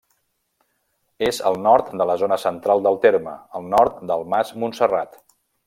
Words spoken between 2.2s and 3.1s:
zona central del